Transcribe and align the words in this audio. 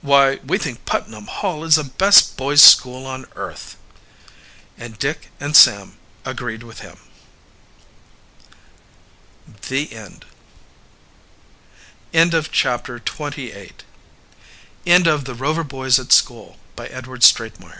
"Why, 0.00 0.40
we 0.44 0.58
think 0.58 0.84
Putnam 0.84 1.28
Hall 1.28 1.62
is 1.62 1.76
the 1.76 1.84
best 1.84 2.36
boys 2.36 2.60
school 2.60 3.06
on 3.06 3.26
earth!" 3.36 3.76
And 4.76 4.98
Dick 4.98 5.30
and 5.38 5.56
Sam 5.56 5.96
agreed 6.24 6.64
with 6.64 6.80
him. 6.80 6.98
The 9.68 9.92
End 9.92 10.24
End 12.12 12.34
of 12.34 12.50
Project 12.50 13.14
Gutenberg's 13.16 13.84
The 15.24 15.34
Rover 15.36 15.62
Boys 15.62 16.00
at 16.00 16.10
School, 16.10 16.56
by 16.74 16.88
Arthur 16.88 17.14
M. 17.14 17.52
Win 17.60 17.68